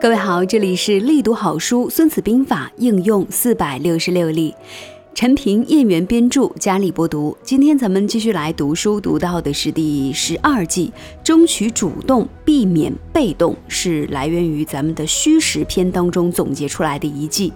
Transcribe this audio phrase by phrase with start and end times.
[0.00, 4.54] 各位好，这里是力读好书《孙子兵法》应用四百六十六例，
[5.12, 7.36] 陈平、燕园编著，加力播读。
[7.42, 10.90] 今天咱们继续来读书，读到的是第十二计，
[11.22, 17.52] 争取主动，避免被动，是来源于咱们的虚实篇当中总结出来的一计。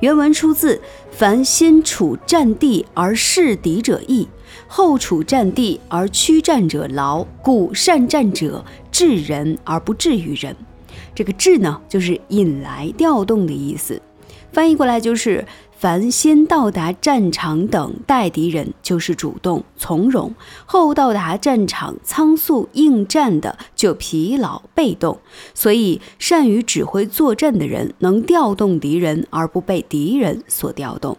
[0.00, 4.26] 原文出自：凡先处战地而示敌者易，
[4.66, 10.56] 后处战地而驱战者劳，故善战者治人而不治于人。
[11.14, 14.00] 这个“治”呢，就是引来、调动的意思。
[14.52, 15.46] 翻译过来就是：
[15.78, 20.30] 凡先到达战场等待敌人，就是主动从容；
[20.66, 25.18] 后到达战场仓促应战的，就疲劳被动。
[25.54, 31.16] 所以，善于指挥作战的人，能调动敌人，而不被敌人所调动。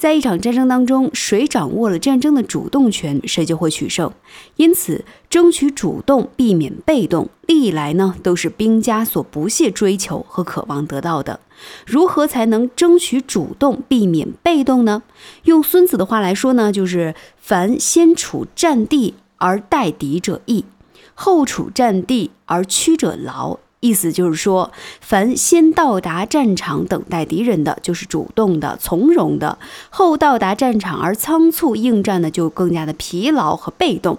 [0.00, 4.10] 在一场战争当中，谁掌握了战争的主动权，谁就会取胜。
[4.56, 11.40] 因此，争取主动，避免被动，历来呢都是兵家所不懈追求和渴望得到的。
[11.86, 15.02] 如何才能争取主动，避免被动呢？
[15.44, 20.64] 用孙子的话来说呢，就是“凡先处战地而待敌者易，
[21.12, 23.58] 后处战地而屈者劳”。
[23.80, 34.18] 意思就是说，凡先到达战场等待敌人的，就是主动的、从容的；后到达战场而仓促应战的，就更加的疲劳和被动。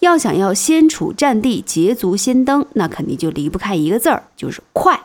[0.00, 5.00] 要想要先处战地、捷足先登，那肯定就离不开一个字儿，就是快。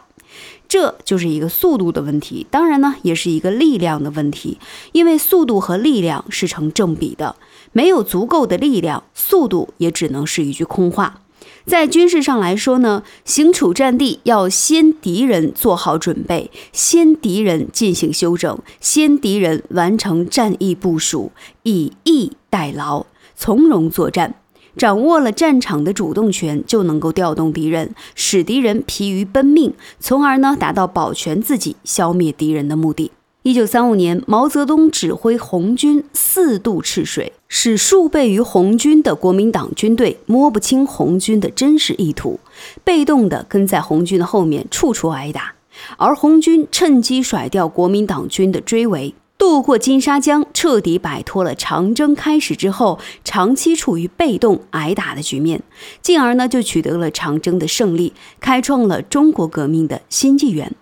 [0.67, 4.57] 这就是一个速度的问题，当然呢，也是一个力量的问题，
[4.93, 7.35] 因为速度和力量是成正比的。
[7.73, 11.20] 没有足够的力量，速度也只能是一句空话。
[11.65, 21.31] 在军事上来说呢，行处战地要先敌人做好准备，先敌人进行休整，先敌人完成战役部署，
[21.63, 24.35] 以逸待劳，从容作战。
[24.77, 33.11] 掌握了战场的主动权，就能够调动敌人，使敌人疲于奔命，从而呢达到保全自己、消灭敌人的目的。
[33.43, 42.39] 一九三五年，毛泽东指挥红军四渡赤水，使数倍于红军的国民党军队摸不清红军的真实意图，
[42.85, 45.55] 被动地跟在红军的后面，处处挨打。
[45.97, 55.61] 而红军趁机甩掉国民党军的追围，渡过金沙江，彻底摆脱了长征开始之后长期处于被动挨打的局面，
[56.01, 60.73] 进而呢就取得了长征的胜利，开创了中国革命的新纪元。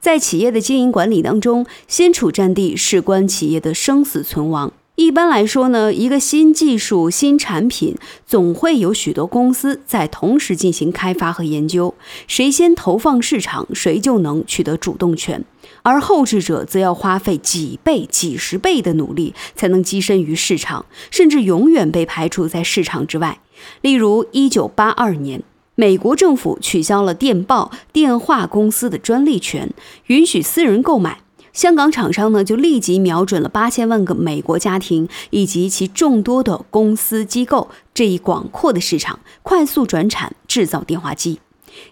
[0.00, 4.72] 在企业的经营管理当中，先处战地事关企业的生死存亡。
[4.96, 11.92] 一般来说呢，一个新技术、新产品，总会有许多公司在同时进行开发和研究。
[12.28, 15.44] 谁先投放市场，谁就能取得主动权。
[15.82, 23.40] 而后置者则要花费几倍、几十倍的努力，才能跻身于市场，甚至永远被排除在市场之外。
[23.80, 25.42] 例如，一九八二年。
[25.76, 29.68] 美国政府取消了电报、电话公司的专利权，
[30.06, 31.23] 允许私人购买。
[31.54, 41.38] 香港厂商呢，就立即瞄准了八千万个美国家庭以及其众多的公司机构这一广阔的市场，快速转产制造电话机。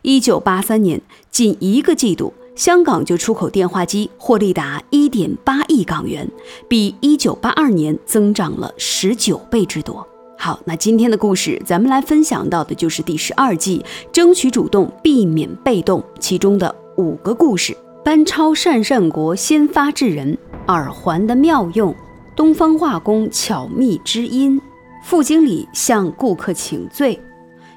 [0.03, 6.28] 一九八三年，仅一个季度，香港就出口电话机获利达一点八亿港元，
[6.69, 10.05] 比一九八二年增长了十九倍之多。
[10.37, 17.77] 好，那今天的故事，咱们来分享到的就是第十二季，争取主动，避免被动，其中的五个故事。
[18.05, 20.37] 班超善善国先发制人，
[20.67, 21.95] 耳环的妙用，
[22.35, 24.61] 东方化工巧秘之音，
[25.05, 27.21] 副经理向顾客请罪，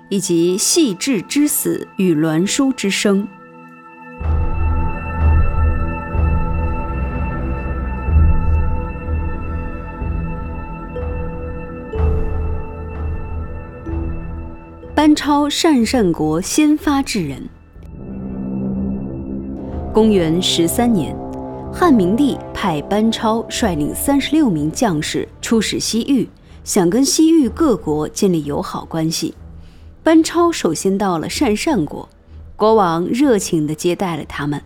[0.10, 3.28] 以及细致之死与栾书之声。
[14.96, 17.48] 班超善善国先发制人。
[19.96, 21.16] 公元十三年，
[21.72, 26.28] 汉明帝派班超率领三十六名将士出使西域，
[26.66, 29.34] 想跟西域各国建立友好关系。
[30.04, 32.10] 班超首先到了善善国，
[32.58, 34.62] 国王热情地接待了他们。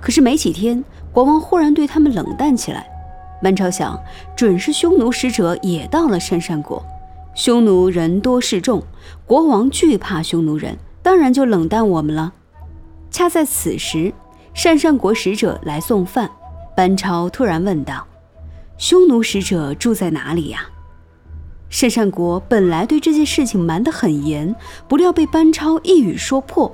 [0.00, 2.84] 可是没几天，国王忽然对他们冷淡起来。
[3.40, 3.96] 班超想，
[4.34, 6.82] 准是匈奴使者也到了善善国。
[7.36, 8.82] 匈奴人多势众，
[9.24, 12.32] 国王惧怕匈奴人，当然就冷淡我们了。
[13.08, 14.12] 恰在此时，
[14.54, 16.30] 善善国使者来送饭，
[16.76, 18.06] 班超突然问道
[18.78, 20.60] ：“匈奴使者住在哪里呀？”
[21.68, 24.54] 善善国本来对这件事情瞒得很严，
[24.86, 26.72] 不料被班超一语说破。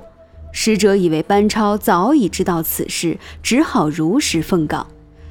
[0.51, 4.85] 使者以为班超早已知道此事，只好如实奉告。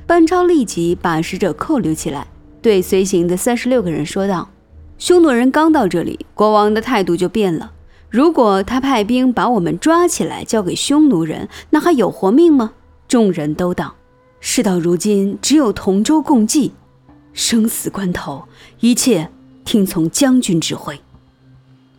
[0.07, 2.27] 班超立即把使者扣留起来，
[2.61, 4.49] 对随行的三十六个人说道。
[4.99, 7.71] 匈奴人刚到这里，国王的态度就变了。
[8.11, 12.73] 如果他派兵把我们抓起来交给匈奴人，那还有活命吗？
[13.07, 13.95] 众人都道
[14.41, 16.73] ：“事到如今，只有同舟共济，
[17.33, 18.45] 生死关头，
[18.81, 19.31] 一切
[19.65, 21.01] 听从将军指挥。”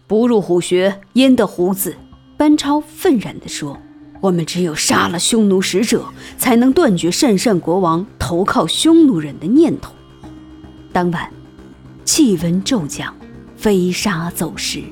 [0.05, 1.95] 不入虎穴，焉得虎子？
[2.35, 3.77] 班超愤然地说
[4.19, 6.03] ：“我们只有杀了匈奴使者，
[6.37, 9.93] 才能断绝鄯善国王投靠匈奴人的念头。”
[10.91, 11.31] 当晚，
[12.03, 13.15] 气温骤降，
[13.55, 14.83] 飞沙走石。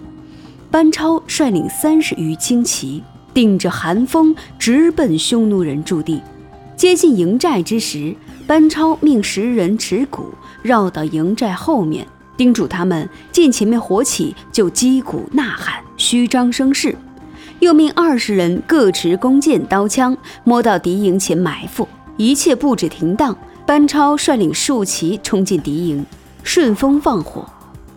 [0.72, 6.22] 班超率领三十余轻骑，顶着寒风直奔匈奴人驻地。
[6.76, 10.32] 接近营寨之时，班超命十人持鼓
[10.62, 12.06] 绕到营寨后面，
[12.38, 16.96] 叮嘱他们见前面火起就击鼓呐喊，虚张声势。
[17.60, 21.88] 又命二十人各持弓箭、刀枪，摸到敌营前埋伏。
[22.16, 23.36] 一切布置停当，
[23.66, 26.06] 班超率领数骑冲进敌营，
[26.44, 27.44] 顺风放火。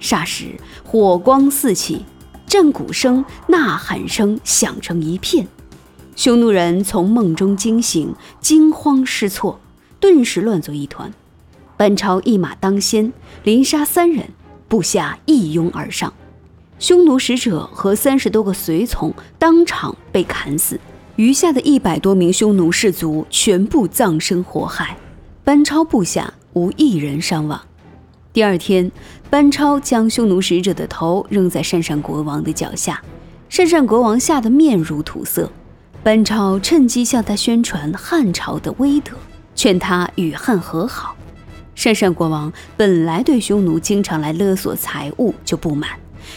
[0.00, 0.46] 霎时
[0.82, 2.06] 火光四起。
[2.52, 5.48] 战鼓声、呐喊声响成一片，
[6.14, 9.58] 匈奴人从梦中惊醒，惊慌失措，
[9.98, 11.10] 顿时乱作一团。
[11.78, 13.10] 班超一马当先，
[13.42, 14.28] 连杀三人，
[14.68, 16.12] 部下一拥而上，
[16.78, 20.78] 匈奴使者和三十多个随从当场被砍死，
[21.16, 24.98] 余下的一百多名匈奴士卒全部葬身火海，
[25.42, 27.58] 班超部下无一人伤亡。
[28.32, 28.90] 第二天，
[29.28, 32.98] 班超将匈奴使者的头扔在鄯善国王的脚下，
[33.50, 35.50] 鄯善国王吓得面如土色。
[36.02, 39.12] 班超趁机向他宣传汉朝的威德，
[39.54, 41.14] 劝他与汉和好。
[41.76, 45.90] 鄯善国王本来对匈奴经常来勒索财物就不满，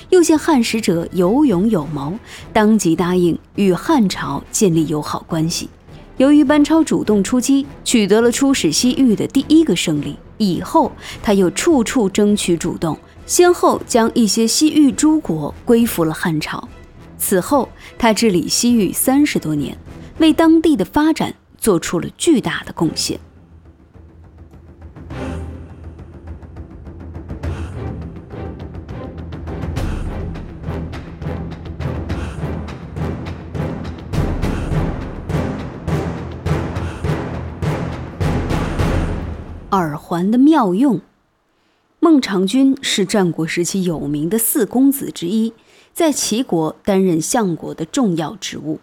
[0.09, 2.19] 又见汉使者有勇有谋，
[2.51, 5.69] 当即答应与汉朝建立友好关系。
[6.17, 10.17] 由于班超主动出击，取得了出使西域的第一个胜利。
[10.37, 10.91] 以后，
[11.23, 16.67] 他又处处争取主动，先后将一些西域诸国归附了汉朝。
[17.17, 19.77] 此后，他治理西域三十多年，
[20.19, 23.19] 为当地的发展做出了巨大的贡献。
[40.15, 41.01] 环的妙用。
[41.99, 45.51] 孟尝君是战国时期有名的四公子之一，
[45.91, 48.79] 在齐国担任相国的重要职务。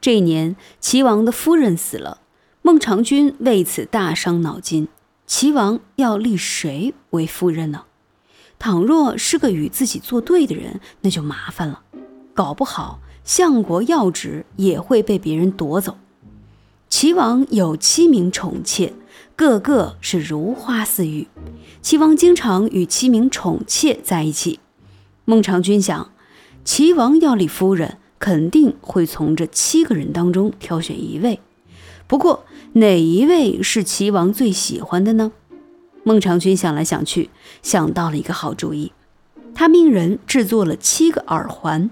[0.00, 2.20] 这一年，齐王的夫人死了，
[2.62, 4.86] 孟尝君为此大伤脑筋。
[5.26, 7.82] 齐王要立谁为夫人呢？
[8.60, 11.82] 倘若是个与自己作对的人，那就麻烦了，
[12.34, 15.98] 搞不好相国要职也会被别人夺走。
[16.88, 18.92] 齐王有七名宠妾。
[19.38, 21.28] 个个是如花似玉，
[21.80, 24.58] 齐王经常与七名宠妾在一起。
[25.24, 26.10] 孟尝君想，
[26.64, 31.38] 齐王要立夫人，肯定会从这七个人当中挑选一位。
[32.08, 35.30] 不过，哪一位是齐王最喜欢的呢？
[36.02, 37.30] 孟尝君想来想去，
[37.62, 38.90] 想到了一个好主意。
[39.54, 41.88] 他命人制作了七个耳环，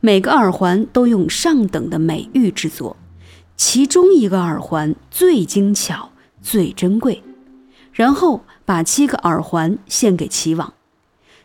[0.00, 2.96] 每个耳环都用上等的美玉制作，
[3.54, 6.12] 其中一个耳环最精巧。
[6.46, 7.24] 最珍贵，
[7.92, 10.72] 然后把七个耳环献给齐王。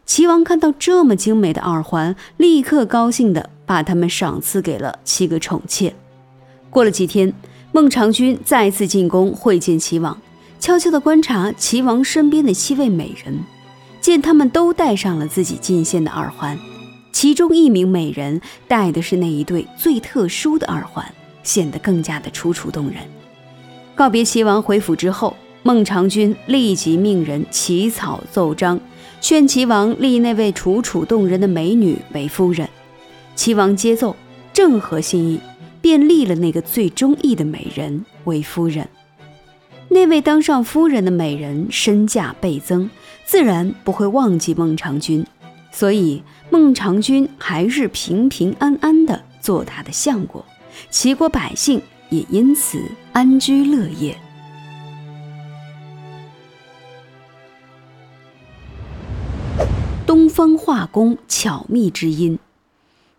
[0.05, 5.95] 齐王看到这么精美的耳环，立刻高兴地把它们赏赐给了七个宠妾。
[6.69, 7.33] 过了几天，
[7.71, 10.15] 孟尝君再次进宫会见齐王，
[10.59, 13.39] 悄悄地观察齐王身边的七位美人，
[14.01, 16.59] 见他们都戴上了自己进献的耳环，
[17.11, 21.03] 其中一名美人戴的是那一对最特殊的耳环，
[21.41, 22.97] 显得更加的楚楚动人。
[24.01, 28.79] 告别齐王回府之后，孟尝君立即命人起草奏章，
[29.21, 32.67] 劝齐王立那位楚楚动人的美女为夫人。
[33.35, 34.15] 齐王接奏，
[34.51, 35.39] 正合心意，
[35.83, 38.89] 便立了那个最中意的美人为夫人。
[39.89, 42.89] 那位当上夫人的美人身价倍增，
[43.23, 45.23] 自然不会忘记孟尝君，
[45.71, 50.43] 所以孟尝君还是平平安安的做他的相国，
[50.89, 51.79] 齐国百姓。
[52.11, 52.77] 也因此
[53.13, 54.15] 安居乐业。
[60.05, 62.37] 东方化工巧秘之音。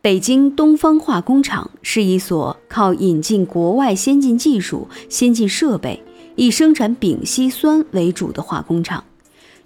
[0.02, 6.02] 北京东方化工厂是一所靠引进国外先进技术、先进设备，
[6.36, 9.02] 以生产丙烯酸为主的化工厂。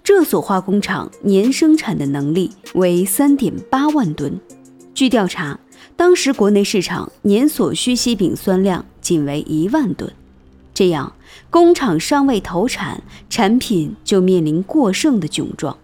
[0.03, 4.39] 这所化工厂年生产的能力为三点八万吨。
[4.93, 5.59] 据调查。
[5.95, 10.11] 当时国内市场年所需烯丙酸量仅为一万吨，
[10.73, 11.13] 这样
[11.49, 15.77] 工厂尚未投产，产品就面临过剩的窘状。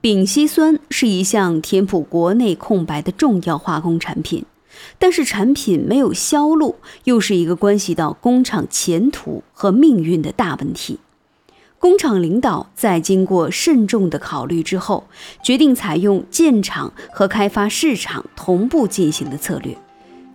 [0.00, 4.44] 丙烯酸是一项填补国内空白的重要化工产品，
[4.98, 10.98] 但是产品没有销路，又是一个关系到工厂前途和命运的大问题。
[11.84, 15.04] 工厂领导在经过慎重的考虑之后，
[15.42, 19.76] 决定采用建厂和开发市场同步进行的策略。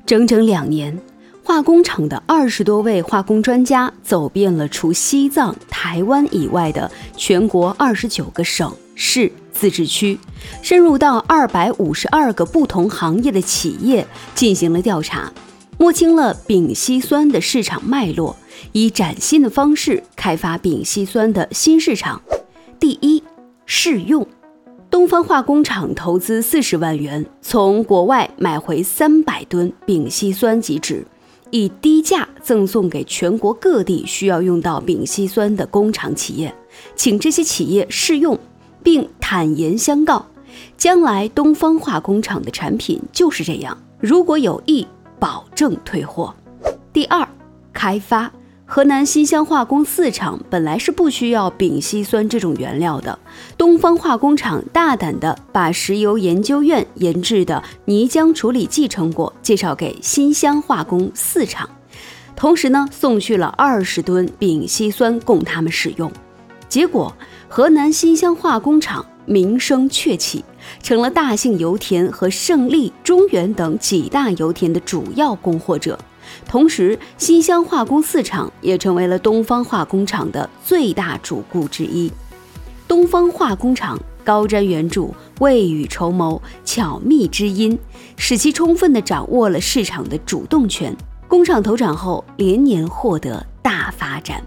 [0.05, 0.95] 整整两年，
[1.43, 9.31] 化工厂的二十多位化工专家走遍了除西藏、台湾以外的全国二十九个省市。
[9.51, 10.17] 自治区
[10.61, 15.29] 深入到二百五十二个不同行业的企业进行了调查，
[15.79, 18.35] 摸清了丙烯酸的市场脉络，
[18.73, 22.21] 以崭新的方式开发丙烯酸的新市场。
[22.77, 23.23] 第一，
[23.65, 24.27] 试用，
[24.91, 31.05] 东方化工厂投资四十万元，从国外买回三百吨丙烯酸极酯，
[31.49, 36.53] 以低价赠送给全国各地需要用到丙烯酸的工厂企业，
[36.97, 38.37] 请这些企业试用。
[38.81, 40.25] 并坦言相告，
[40.77, 44.87] 将来东方化工厂的产品就是这样，如果有意，
[45.19, 46.33] 保证退货。
[46.93, 47.27] 第二，
[47.73, 48.31] 开发
[48.65, 53.17] 河南新乡化工四厂本来是不需要丙烯酸这种原料的，
[53.57, 61.69] 东方化工厂大胆地把石油研究院研制的泥浆处理剂成果介绍给新乡化工四厂，
[62.35, 66.11] 同时呢送去了二十吨丙烯酸供他们使用，
[66.67, 67.13] 结果。
[67.51, 70.45] 河南新乡化工厂名声鹊起，
[70.81, 75.97] 成了大庆油田和胜利、中原等几大油田的主要供货者。
[76.47, 82.11] 同时，新乡化工四厂也成为了东方化工厂的最大主顾之一。
[82.87, 87.77] 东方化工厂高瞻远瞩、未雨绸缪、巧密知音，
[88.15, 90.95] 使其充分地掌握了市场的主动权。
[91.27, 94.43] 工厂投产后，连年获得大发展。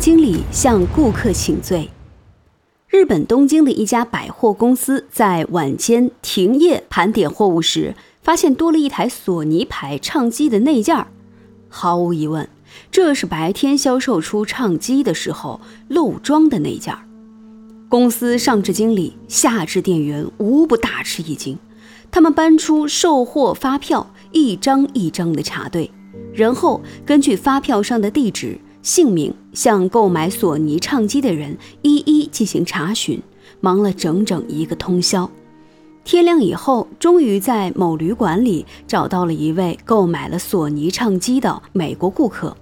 [0.00, 1.86] 经理向顾客请罪。
[2.88, 11.08] 日本东京的一家百货公司在晚间停业盘点货物时，发现多了一台索尼牌唱机的内件儿。
[11.68, 12.48] 毫无疑问，
[12.90, 17.04] 这是白天销售出唱机的时候漏装的内件儿。
[17.90, 21.58] 公司上至经理，下至店员，无不大吃一惊。
[22.10, 25.90] 他们搬出售货发票，一张一张的查对，
[26.32, 28.58] 然后根据发票上的地址。
[28.82, 33.22] 姓名向购买索尼唱机的人一一进行查询，
[33.60, 35.30] 忙了整整一个通宵。
[36.02, 42.56] 天亮以后，终于在某旅馆里找到了一位购买了索尼唱机的美国顾客。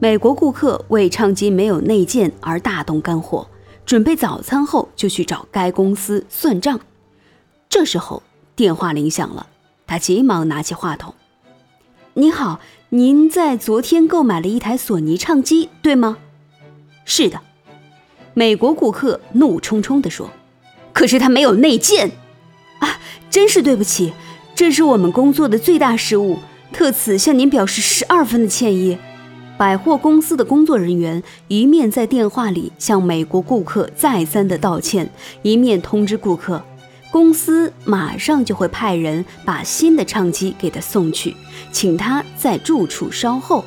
[0.00, 3.46] 美国顾客为唱机没有内件而大动肝火，
[3.84, 6.80] 准备早餐后就去找该公司算账。
[7.68, 8.22] 这时候
[8.56, 9.46] 电话铃响了，
[9.86, 11.14] 他急忙拿起话筒
[12.14, 12.58] ：“你好。”
[12.90, 16.16] 您在昨天购买了一台索尼唱机，对吗？
[17.04, 17.38] 是的，
[18.32, 20.30] 美国顾客怒冲冲地说
[20.94, 22.12] ：“可是它没有内件
[22.78, 22.98] 啊！
[23.28, 24.14] 真是对不起，
[24.54, 26.38] 这是我们工作的最大失误，
[26.72, 28.96] 特此向您表示十二分的歉意。”
[29.58, 35.10] 百货公司的工作人员一面在电话里向美国顾客再三的道歉，
[35.42, 36.64] 一面通知顾客。
[37.10, 41.34] 公司马上就会派人把新的唱机给他送去，
[41.72, 43.64] 请他在住处稍后。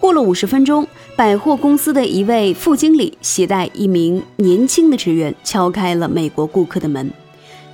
[0.00, 7.08] 过了五十分钟，百货公司的一位副经理携带一名年轻的职员敲开了美国顾客的门。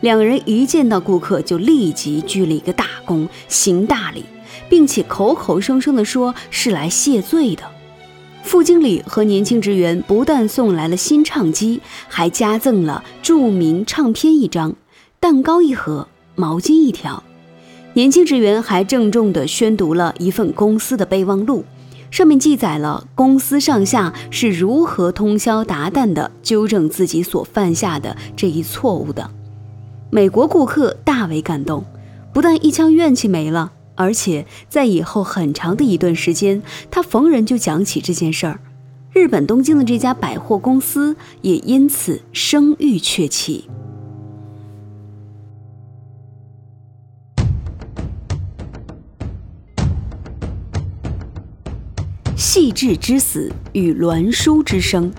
[0.03, 4.25] 两人一见到顾客就立即鞠了一个大躬，行大礼，
[4.69, 7.63] 并且口口声声地说是来谢罪的。
[8.43, 14.75] 副经理和年轻职员不但送来了新唱机，还加赠了著名唱片一张。
[15.21, 16.07] 蛋糕一盒，
[16.37, 17.23] 毛巾一条。
[17.95, 21.65] 年轻职员还郑重地宣读了一份公司的备忘录，
[22.09, 29.29] 上面记载了公司上下是如何通宵达旦地纠正自己所犯下的这一错误的。
[30.09, 31.85] 美国顾客大为感动，
[32.33, 38.61] 不但一腔怨气没了，而且在以后很长的一段时间，他逢人就讲起这件事儿。
[39.13, 43.69] 日本东京的这家百货公司也因此声誉鹊起。
[52.39, 55.13] 细致之死与栾书之生。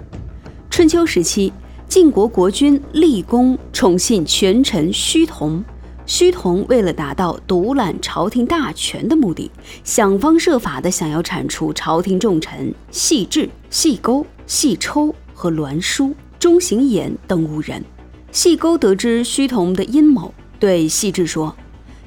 [0.70, 1.52] 春秋时期，
[1.86, 5.62] 晋国国君厉公宠信权臣胥同。
[6.08, 9.52] 胥同为了达到独揽朝廷大权的目的，
[9.84, 17.84] 想方设法的想要铲除朝廷重臣细致、细钩、细抽和栾书、钟行衍等五人。
[18.32, 21.54] 细钩得知胥同的阴谋，对细致说：“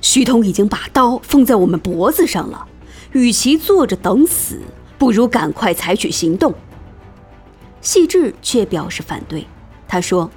[0.01, 2.67] 胥同已经把刀放在我们脖子上了，
[3.13, 4.59] 与其坐着等死。”
[5.03, 6.55] 不如赶快采取行动。
[7.81, 9.45] 细致却表示反对，
[9.89, 10.31] 他说：“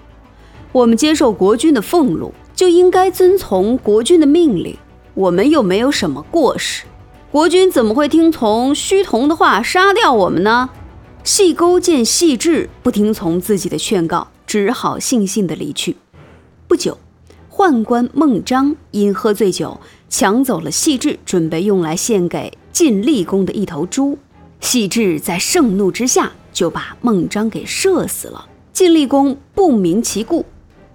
[0.74, 4.75] 我们接受国君的俸禄，就应该遵从国君的命令。
[5.13, 6.86] 我们又没有什么过失，
[7.29, 10.72] 国君怎么会听从虚同的话杀掉我们呢？”
[11.24, 15.95] 细勾见细致不听从自己的劝告，只好悻悻地离去。
[16.67, 16.98] 不久，
[17.51, 19.79] 宦官孟章因喝醉酒，
[20.10, 24.17] 抢走了细致准备用来献给晋厉公的一头猪。
[24.65, 26.34] 细致在盛怒之下。
[26.55, 28.48] 就把孟章给射死了。
[28.72, 30.45] 晋厉公不明其故，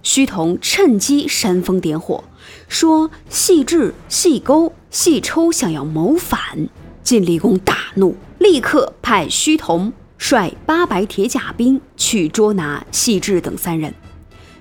[0.01, 2.23] 虚同趁机煽风点火，
[2.67, 6.67] 说细致、细钩、细抽想要谋反。
[7.03, 13.93] 晋厉公大怒，立刻派虚同率八百铁甲兵去捉拿细致等三人。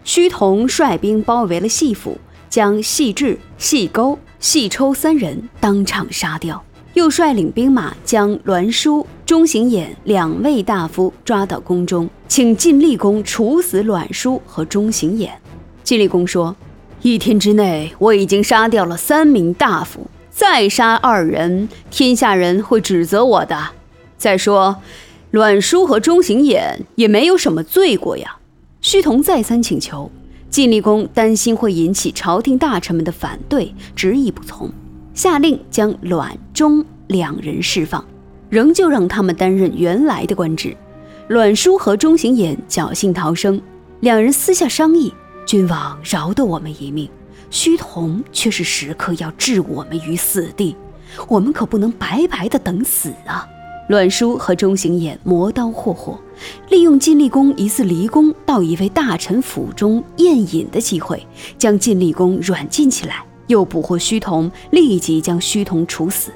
[0.04, 2.18] 虚同率兵包围了细府，
[2.50, 6.62] 将细致、细钩、细抽三人当场杀掉。
[6.94, 15.30] 又率领兵马将栾书、钟行衍两位大夫抓到宫中，请晋厉公处死栾书和钟行衍。
[15.84, 16.54] 晋厉公说
[17.02, 23.56] ：“一天之内，我已经杀掉了三名大夫，再杀二人，天下人会指责我的。
[24.18, 24.76] 再说，
[25.30, 28.36] 栾书和钟行衍也没有什么罪过呀。”
[28.82, 30.10] 虚童再三请求，
[30.48, 34.70] 晋厉公担心会引起朝廷大臣们的反对，执意不从。
[35.20, 38.02] 下令将阮钟两人释放，
[38.48, 40.74] 仍旧让他们担任原来的官职。
[41.28, 43.60] 阮叔和钟行衍侥幸逃生，
[44.00, 45.12] 两人私下商议：
[45.44, 47.06] 君王饶得我们一命，
[47.50, 50.74] 虚同却是时刻要置我们于死地，
[51.28, 53.46] 我们可不能白白的等死啊！
[53.90, 56.18] 阮叔和钟行衍磨刀霍霍，
[56.70, 61.26] 利用晋厉公疑似离宫到一位大臣府中宴饮的机会，
[61.58, 63.22] 将晋厉公软禁起来。
[63.50, 66.30] 又捕获虚同，立即将虚同处死。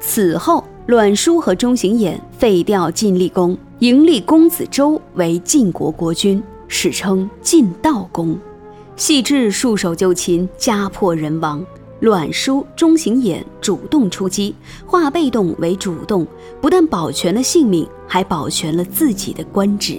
[0.00, 8.38] 此后，阮叔和钟行衍废掉晋厉公，迎立公子周为晋国国君，史称晋悼公。
[8.94, 11.64] 细致束手就擒，家破人亡。
[11.98, 14.54] 阮叔、钟行衍主动出击，
[14.86, 16.26] 化被动为主动，
[16.60, 19.98] 不但保全了性命，还保全了自己的官职。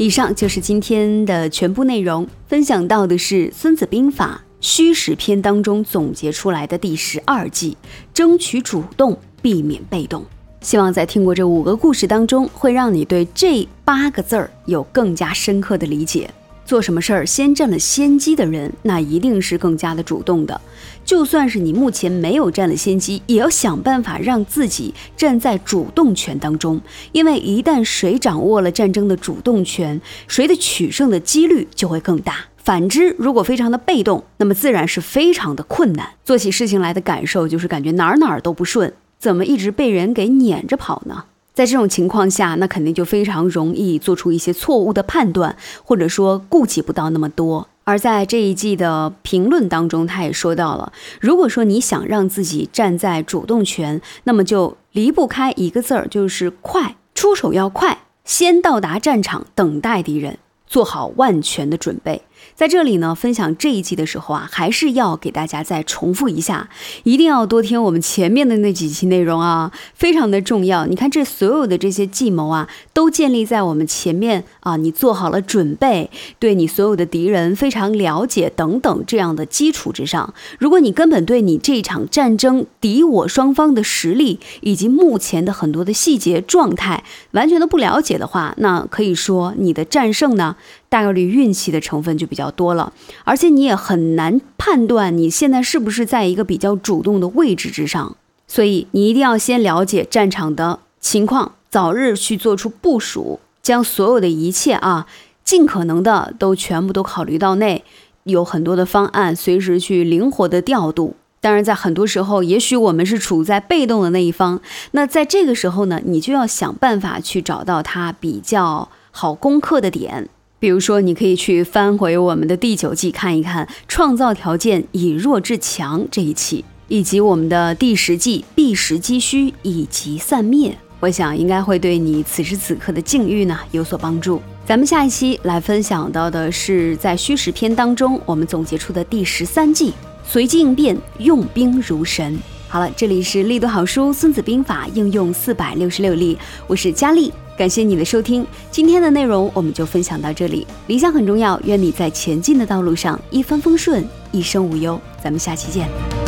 [0.00, 7.76] 以上就是今天的全部内容，分享到的是《孙子兵法·虚实篇》当中总结出来的第十二计：
[8.14, 10.24] 争取主动，避免被动。
[10.62, 16.30] 希望在听过这五个故事当中，会让你对这八个字儿有更加深刻的理解。
[16.70, 20.60] 做什么事儿先占了先机的人，那一定是更加的主动的。
[21.04, 26.80] 就算是你目前没有占了先机，也要想办法让自己站在主动权当中。
[27.10, 32.36] 因为一旦谁掌握了战争的主动权，谁的取胜的几率就会更大。
[32.56, 36.10] 反之，如果非常的被动，那么自然是非常的困难。
[36.24, 41.24] 做起事情来的感受就是感觉哪儿哪儿都不顺，怎么一直被人给撵着跑呢？
[41.60, 47.68] 在这种情况下，那肯定就非常容易做出一些错误的判断，或者说顾及不到那么多。
[47.84, 62.22] 而在这一季的评论当中，他也说到了，如果说你想让自己站在主动权，那么就离不开一个字儿，就是快，出手要快，先到达战场，等待敌人，做好万全的准备。
[62.54, 66.68] 在这里呢，分享这一期的时候啊，还是要给大家再重复一下，
[67.04, 70.86] 一定要多听我们前面的那几期内容啊，非常的重要。
[70.86, 80.34] 你看，这所有的这些计谋啊，都建立在我们前面啊，你做好了准备，对你所有的敌人非常了解等等这样的基础之上。
[80.58, 90.56] 如果你根本对你这场战争敌我双方的实力以及目前的很多的细节状态完全都不了解的话，那可以说你的战胜呢？
[90.90, 92.92] 大概率运气的成分就比较多了，
[93.24, 98.16] 而且你也很难判断你现在是不是在一个比较主动的位置之上，
[98.48, 105.06] 所以你一定要先了解战场的情况，早日去做出部署，将所有的一切啊，
[105.44, 107.84] 尽可能的都全部都考虑到内，
[108.24, 111.14] 有很多的方案随时去灵活的调度。
[111.40, 120.28] 当然，在很多时候，也许我们是处在被动的那一方，那在这个时候呢，你就要想办法去找到它比较好攻克的点。
[120.60, 134.42] 比如说，你可以去翻回我们的第九季看一看“创造条件以弱制强”这一期，以及我们的第十季“避实击虚以及散灭”，我想应该会对你此时此刻的境遇呢有所帮助。
[134.66, 142.38] 咱们下一期来分享到的是在虚实篇当中我们总结出的第十三计：随机应变，用兵如神。
[142.72, 148.46] 好了，这里是力读好书《孙子兵法》应用四百六十六例，我是佳丽，感谢你的收听。
[148.70, 150.64] 今天的内容我们就分享到这里。
[150.86, 155.00] 理想很重要，愿你在前进的道路上一帆风顺，一生无忧。
[155.20, 156.19] 咱们下期见。